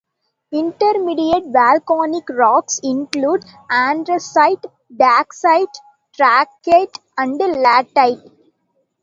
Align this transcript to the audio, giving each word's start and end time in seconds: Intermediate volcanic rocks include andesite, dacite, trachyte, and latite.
Intermediate 0.51 1.43
volcanic 1.53 2.27
rocks 2.31 2.79
include 2.81 3.45
andesite, 3.69 4.65
dacite, 4.91 5.77
trachyte, 6.15 6.97
and 7.19 7.39
latite. 7.39 8.19